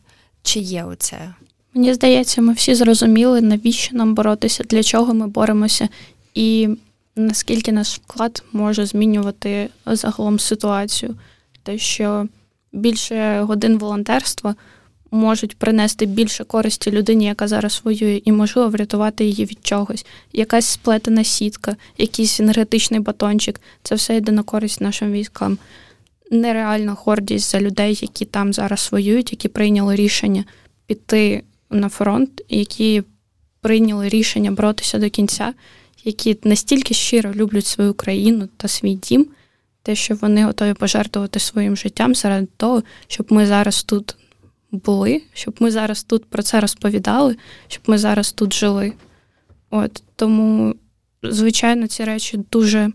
Чи 0.43 0.59
є 0.59 0.83
оце? 0.83 1.33
Мені 1.73 1.93
здається, 1.93 2.41
ми 2.41 2.53
всі 2.53 2.75
зрозуміли, 2.75 3.41
навіщо 3.41 3.95
нам 3.95 4.15
боротися, 4.15 4.63
для 4.63 4.83
чого 4.83 5.13
ми 5.13 5.27
боремося, 5.27 5.89
і 6.33 6.69
наскільки 7.15 7.71
наш 7.71 7.95
вклад 7.95 8.43
може 8.53 8.85
змінювати 8.85 9.69
загалом 9.85 10.39
ситуацію. 10.39 11.15
Те, 11.63 11.77
що 11.77 12.27
більше 12.73 13.41
годин 13.41 13.77
волонтерства 13.77 14.55
можуть 15.11 15.57
принести 15.57 16.05
більше 16.05 16.43
користі 16.43 16.91
людині, 16.91 17.25
яка 17.25 17.47
зараз 17.47 17.81
воює, 17.83 18.21
і 18.25 18.31
можливо 18.31 18.69
врятувати 18.69 19.25
її 19.25 19.45
від 19.45 19.59
чогось. 19.61 20.05
Якась 20.33 20.65
сплетена 20.65 21.23
сітка, 21.23 21.75
якийсь 21.97 22.39
енергетичний 22.39 22.99
батончик 22.99 23.61
це 23.83 23.95
все 23.95 24.17
йде 24.17 24.31
на 24.31 24.43
користь 24.43 24.81
нашим 24.81 25.11
військам. 25.11 25.57
Нереальна 26.31 26.95
гордість 26.99 27.51
за 27.51 27.61
людей, 27.61 27.99
які 28.01 28.25
там 28.25 28.53
зараз 28.53 28.89
воюють, 28.91 29.31
які 29.31 29.47
прийняли 29.47 29.95
рішення 29.95 30.43
піти 30.85 31.43
на 31.71 31.89
фронт, 31.89 32.41
які 32.49 33.03
прийняли 33.61 34.09
рішення 34.09 34.51
боротися 34.51 34.99
до 34.99 35.09
кінця, 35.09 35.53
які 36.03 36.37
настільки 36.43 36.93
щиро 36.93 37.33
люблять 37.33 37.65
свою 37.65 37.93
країну 37.93 38.49
та 38.57 38.67
свій 38.67 38.93
дім 38.93 39.27
те, 39.83 39.95
що 39.95 40.15
вони 40.15 40.45
готові 40.45 40.73
пожертвувати 40.73 41.39
своїм 41.39 41.77
життям 41.77 42.15
заради 42.15 42.47
того, 42.57 42.83
щоб 43.07 43.33
ми 43.33 43.45
зараз 43.47 43.83
тут 43.83 44.15
були, 44.71 45.21
щоб 45.33 45.55
ми 45.59 45.71
зараз 45.71 46.03
тут 46.03 46.25
про 46.25 46.43
це 46.43 46.59
розповідали, 46.59 47.35
щоб 47.67 47.83
ми 47.87 47.97
зараз 47.97 48.31
тут 48.31 48.53
жили. 48.53 48.93
От 49.69 50.03
Тому, 50.15 50.75
звичайно, 51.23 51.87
ці 51.87 52.03
речі 52.03 52.39
дуже 52.51 52.91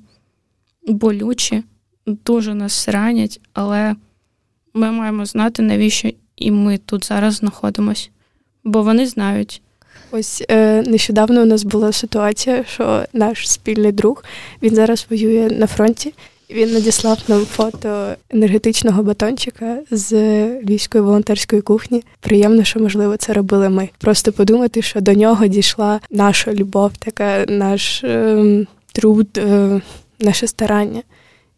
болючі, 0.87 1.63
дуже 2.07 2.55
нас 2.55 2.89
ранять, 2.89 3.41
але 3.53 3.97
ми 4.75 4.93
маємо 4.93 5.27
знати, 5.27 5.63
навіщо 5.63 6.11
і 6.37 6.51
ми 6.51 6.79
тут 6.79 7.05
зараз 7.05 7.35
знаходимось, 7.35 8.11
бо 8.67 8.83
вони 8.83 9.07
знають. 9.07 9.63
Ось 10.11 10.45
е, 10.51 10.83
нещодавно 10.87 11.43
у 11.43 11.45
нас 11.45 11.65
була 11.65 11.93
ситуація, 11.93 12.65
що 12.65 13.03
наш 13.13 13.51
спільний 13.51 13.93
друг 13.93 14.25
він 14.63 14.75
зараз 14.75 15.07
воює 15.11 15.51
на 15.51 15.67
фронті. 15.67 16.15
Він 16.51 16.73
надіслав 16.73 17.19
нам 17.29 17.45
фото 17.45 18.15
енергетичного 18.31 19.03
батончика 19.03 19.79
з 19.91 20.13
львівської 20.63 21.05
волонтерської 21.05 21.63
кухні. 21.63 22.03
Приємно, 22.21 22.65
що 22.65 22.81
можливо 22.81 23.17
це 23.17 23.33
робили 23.33 23.69
ми. 23.69 23.89
Просто 23.99 24.33
подумати, 24.33 24.83
що 24.83 25.01
до 25.01 25.13
нього 25.13 25.47
дійшла 25.47 26.01
наша 26.11 26.55
любов, 26.55 26.93
така 26.99 27.45
наш 27.49 28.05
е, 28.05 28.67
труд, 28.93 29.29
е, 29.39 29.81
наше 30.21 30.47
старання. 30.47 31.03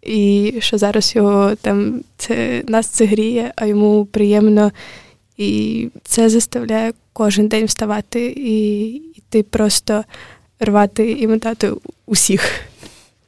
І 0.03 0.55
що 0.59 0.79
зараз 0.79 1.17
його 1.17 1.53
там 1.61 2.00
це 2.17 2.62
нас 2.69 2.87
це 2.87 3.05
гріє, 3.05 3.53
а 3.57 3.67
йому 3.67 4.05
приємно, 4.05 4.73
і 5.38 5.88
це 6.04 6.28
заставляє 6.28 6.92
кожен 7.12 7.49
день 7.49 7.64
вставати 7.64 8.26
і 8.37 8.88
йти 8.95 9.42
просто 9.42 10.04
рвати 10.61 11.11
і 11.12 11.26
метати 11.26 11.73
усіх. 12.07 12.68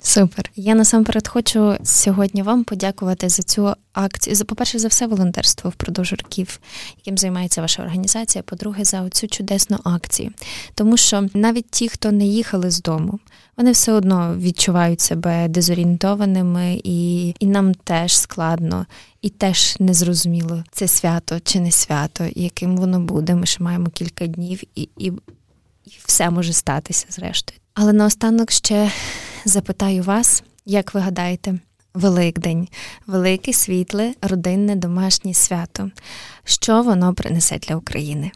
Супер. 0.03 0.51
Я 0.57 0.75
насамперед 0.75 1.29
хочу 1.29 1.77
сьогодні 1.83 2.43
вам 2.43 2.65
подякувати 2.65 3.29
за 3.29 3.43
цю 3.43 3.75
акцію. 3.93 4.37
За, 4.37 4.45
по-перше, 4.45 4.79
за 4.79 4.89
все 4.89 5.07
волонтерство 5.07 5.71
впродовж 5.71 6.13
років, 6.13 6.61
яким 6.97 7.19
займається 7.19 7.61
ваша 7.61 7.83
організація. 7.83 8.43
По-друге, 8.43 8.85
за 8.85 9.11
цю 9.11 9.29
чудесну 9.29 9.79
акцію. 9.85 10.31
Тому 10.75 10.97
що 10.97 11.29
навіть 11.35 11.71
ті, 11.71 11.89
хто 11.89 12.13
не 12.13 12.27
їхали 12.27 12.71
з 12.71 12.83
дому, 12.83 13.19
вони 13.57 13.73
все 13.73 13.93
одно 13.93 14.37
відчувають 14.37 15.01
себе 15.01 15.49
дезорієнтованими, 15.49 16.81
і, 16.85 17.29
і 17.41 17.47
нам 17.47 17.75
теж 17.75 18.19
складно. 18.19 18.87
І 19.23 19.29
теж 19.29 19.77
незрозуміло, 19.81 20.65
це 20.71 20.89
свято 20.89 21.41
чи 21.45 21.61
не 21.61 21.71
свято, 21.71 22.25
яким 22.35 22.77
воно 22.77 23.01
буде. 23.01 23.35
Ми 23.35 23.47
ще 23.47 23.63
маємо 23.63 23.87
кілька 23.87 24.27
днів, 24.27 24.63
і, 24.75 24.89
і, 24.99 25.13
і 25.85 25.93
все 26.05 26.31
може 26.31 26.53
статися 26.53 27.07
зрештою. 27.11 27.61
Але 27.75 27.93
наостанок 27.93 28.51
ще 28.51 28.91
запитаю 29.45 30.03
вас, 30.03 30.43
як 30.67 30.95
ви 30.95 31.01
гадаєте, 31.01 31.59
Великдень, 31.95 32.69
велике, 33.07 33.53
світле, 33.53 34.15
родинне, 34.23 34.77
домашнє 34.77 35.35
свято. 35.35 35.91
Що 36.45 36.83
воно 36.83 37.15
принесе 37.15 37.59
для 37.59 37.77
України? 37.77 38.31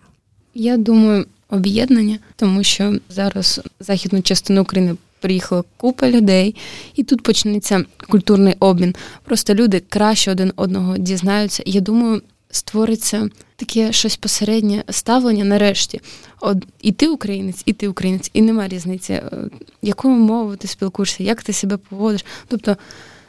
Я 0.55 0.77
думаю, 0.77 1.27
об'єднання, 1.49 2.19
тому 2.37 2.63
що 2.65 2.99
зараз 3.09 3.61
західну 3.81 4.23
частину 4.23 4.63
України 4.63 4.97
приїхала 5.21 5.65
купа 5.77 6.11
людей, 6.11 6.57
і 6.95 7.03
тут 7.03 7.23
почнеться 7.23 7.85
культурний 8.09 8.55
обмін. 8.61 8.95
Просто 9.25 9.55
люди 9.55 9.83
краще 9.89 10.31
один 10.31 10.53
одного 10.57 10.99
дізнаються. 10.99 11.63
Я 11.67 11.81
думаю, 11.81 12.23
створиться 12.55 13.29
таке 13.57 13.93
щось 13.93 14.17
посереднє 14.17 14.85
ставлення 14.91 15.45
нарешті. 15.45 16.01
От 16.41 16.59
і 16.83 16.93
ти 16.93 17.09
українець, 17.09 17.63
і 17.67 17.73
ти 17.73 17.89
українець, 17.89 18.31
і 18.35 18.43
нема 18.43 18.69
різниці, 18.69 19.13
е, 19.13 19.23
якою 19.83 20.15
мовою 20.15 20.57
ти 20.57 20.69
спілкуєшся, 20.69 21.23
як 21.23 21.43
ти 21.43 21.53
себе 21.53 21.77
поводиш. 21.77 22.25
Тобто, 22.49 22.77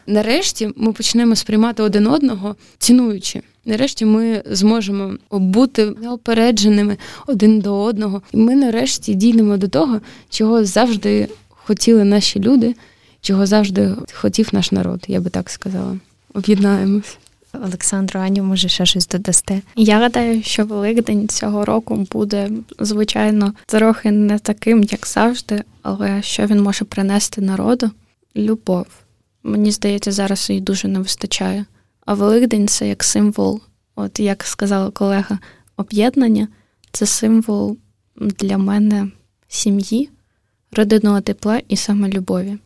нарешті 0.08 0.72
ми 0.75 0.94
почнемо 0.94 1.36
сприймати 1.36 1.84
один 1.84 2.08
одного, 2.08 2.55
цінуючи. 2.77 3.41
Нарешті 3.65 4.05
ми 4.05 4.44
зможемо 4.46 5.13
бути 5.32 5.86
неопередженими 5.86 6.98
один 7.27 7.60
до 7.60 7.82
одного. 7.82 8.22
І 8.32 8.38
ми 8.38 8.55
нарешті 8.55 9.13
дійдемо 9.13 9.58
до 9.58 9.67
того, 9.67 10.01
чого 10.29 10.65
завжди 10.65 11.27
хотіли 11.50 12.03
наші 12.03 12.39
люди, 12.39 12.75
чого 13.22 13.46
завжди 13.46 13.91
хотів 14.13 14.50
наш 14.51 14.72
народ, 14.72 15.05
я 15.08 15.20
би 15.20 15.29
так 15.29 15.50
сказала. 15.50 15.98
Об'єднаємось. 16.34 17.17
Олександру, 17.63 18.19
Аню, 18.19 18.43
може, 18.43 18.69
ще 18.69 18.85
щось 18.85 19.07
додасте? 19.07 19.62
Я 19.75 20.00
гадаю, 20.00 20.43
що 20.43 20.65
Великдень 20.65 21.27
цього 21.27 21.65
року 21.65 22.07
буде, 22.12 22.50
звичайно, 22.79 23.53
трохи 23.65 24.12
не 24.12 24.39
таким, 24.39 24.84
як 24.84 25.08
завжди, 25.08 25.63
але 25.82 26.21
що 26.21 26.45
він 26.45 26.62
може 26.62 26.86
принести 26.86 27.41
народу 27.41 27.91
любов. 28.36 28.86
Мені 29.43 29.71
здається, 29.71 30.12
зараз 30.12 30.49
її 30.49 30.62
дуже 30.62 30.88
не 30.88 30.99
вистачає. 30.99 31.65
А 32.06 32.13
Великдень 32.13 32.67
це 32.67 32.88
як 32.88 33.03
символ, 33.03 33.62
от 33.95 34.19
як 34.19 34.43
сказала 34.43 34.91
колега, 34.91 35.39
об'єднання 35.77 36.47
це 36.91 37.06
символ 37.06 37.77
для 38.15 38.58
мене 38.58 39.08
сім'ї, 39.47 40.10
родинного 40.71 41.21
тепла 41.21 41.62
і 41.67 41.77
саме 41.77 42.10
любові. 42.10 42.58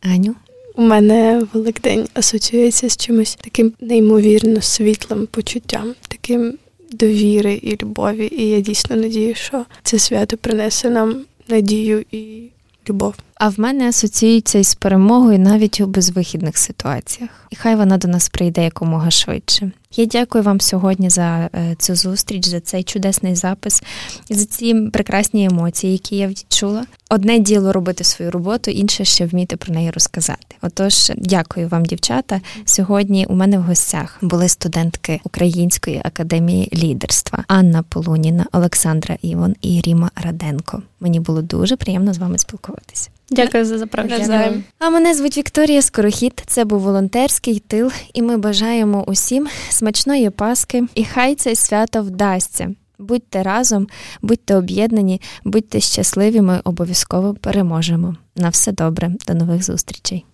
Аню? 0.00 0.34
У 0.74 0.82
мене 0.82 1.46
Великдень 1.52 2.08
асоціюється 2.14 2.88
з 2.88 2.96
чимось 2.96 3.38
таким 3.40 3.72
неймовірно 3.80 4.62
світлим 4.62 5.26
почуттям, 5.26 5.94
таким 6.08 6.58
довіри 6.90 7.52
і 7.62 7.78
любові. 7.82 8.28
І 8.32 8.48
я 8.48 8.60
дійсно 8.60 8.96
надію, 8.96 9.34
що 9.34 9.64
це 9.82 9.98
свято 9.98 10.36
принесе 10.36 10.90
нам 10.90 11.24
надію 11.48 12.04
і 12.12 12.42
любов. 12.88 13.14
А 13.44 13.48
в 13.48 13.60
мене 13.60 13.88
асоціюється 13.88 14.58
із 14.58 14.74
перемогою 14.74 15.38
навіть 15.38 15.80
у 15.80 15.86
безвихідних 15.86 16.58
ситуаціях. 16.58 17.30
І 17.50 17.56
хай 17.56 17.76
вона 17.76 17.98
до 17.98 18.08
нас 18.08 18.28
прийде 18.28 18.64
якомога 18.64 19.10
швидше. 19.10 19.70
Я 19.96 20.06
дякую 20.06 20.44
вам 20.44 20.60
сьогодні 20.60 21.10
за 21.10 21.50
е, 21.54 21.76
цю 21.78 21.94
зустріч, 21.94 22.46
за 22.46 22.60
цей 22.60 22.82
чудесний 22.82 23.34
запис 23.34 23.82
за 24.30 24.44
ці 24.44 24.74
прекрасні 24.74 25.44
емоції, 25.44 25.92
які 25.92 26.16
я 26.16 26.28
відчула. 26.28 26.86
Одне 27.10 27.38
діло 27.38 27.72
робити 27.72 28.04
свою 28.04 28.30
роботу, 28.30 28.70
інше 28.70 29.04
ще 29.04 29.26
вміти 29.26 29.56
про 29.56 29.74
неї 29.74 29.90
розказати. 29.90 30.56
Отож, 30.62 31.12
дякую 31.16 31.68
вам, 31.68 31.84
дівчата. 31.84 32.40
Сьогодні 32.64 33.26
у 33.26 33.34
мене 33.34 33.58
в 33.58 33.62
гостях 33.62 34.18
були 34.22 34.48
студентки 34.48 35.20
Української 35.24 36.00
академії 36.04 36.68
лідерства 36.74 37.44
Анна 37.48 37.82
Полуніна, 37.82 38.46
Олександра 38.52 39.16
Івон 39.22 39.54
і 39.62 39.80
Ріма 39.80 40.10
Раденко. 40.16 40.82
Мені 41.00 41.20
було 41.20 41.42
дуже 41.42 41.76
приємно 41.76 42.14
з 42.14 42.18
вами 42.18 42.38
спілкуватися. 42.38 43.10
Дякую 43.32 43.64
за 43.64 43.78
запрошення. 43.78 44.52
А 44.78 44.90
мене 44.90 45.14
звуть 45.14 45.38
Вікторія 45.38 45.82
Скорохід. 45.82 46.42
Це 46.46 46.64
був 46.64 46.80
волонтерський 46.80 47.58
тил, 47.58 47.92
і 48.14 48.22
ми 48.22 48.36
бажаємо 48.36 49.04
усім 49.06 49.48
смачної 49.70 50.30
паски. 50.30 50.84
І 50.94 51.04
хай 51.04 51.34
це 51.34 51.54
свято 51.54 52.02
вдасться. 52.02 52.74
Будьте 52.98 53.42
разом, 53.42 53.88
будьте 54.22 54.56
об'єднані, 54.56 55.20
будьте 55.44 55.80
щасливі. 55.80 56.40
Ми 56.40 56.60
обов'язково 56.64 57.34
переможемо. 57.34 58.16
На 58.36 58.48
все 58.48 58.72
добре, 58.72 59.10
до 59.26 59.34
нових 59.34 59.62
зустрічей. 59.62 60.24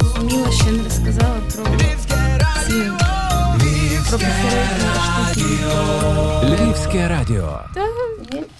Зрозуміло, 0.00 0.52
ще 0.52 0.70
не 0.72 0.84
розказала 0.84 1.40
про 1.54 1.64
Львівське 6.48 7.08
радіо. 7.08 7.60